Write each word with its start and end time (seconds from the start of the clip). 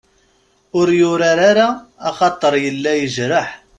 Ur 0.79 0.87
yurar 0.99 1.39
ara 1.49 1.67
axaṭer 2.07 2.53
yella 2.63 2.91
yejreḥ. 2.99 3.49